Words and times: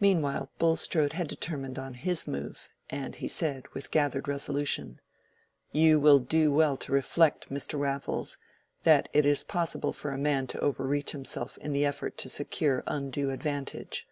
Meanwhile 0.00 0.50
Bulstrode 0.58 1.12
had 1.12 1.28
determined 1.28 1.78
on 1.78 1.94
his 1.94 2.26
move, 2.26 2.68
and 2.90 3.14
he 3.14 3.28
said, 3.28 3.68
with 3.74 3.92
gathered 3.92 4.26
resolution— 4.26 4.98
"You 5.70 6.00
will 6.00 6.18
do 6.18 6.50
well 6.50 6.76
to 6.78 6.90
reflect, 6.90 7.48
Mr. 7.48 7.78
Raffles, 7.78 8.38
that 8.82 9.08
it 9.12 9.24
is 9.24 9.44
possible 9.44 9.92
for 9.92 10.10
a 10.10 10.18
man 10.18 10.48
to 10.48 10.58
overreach 10.58 11.12
himself 11.12 11.58
in 11.58 11.70
the 11.70 11.86
effort 11.86 12.18
to 12.18 12.28
secure 12.28 12.82
undue 12.88 13.30
advantage. 13.30 14.08